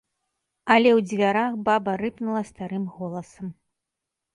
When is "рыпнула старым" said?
2.05-2.93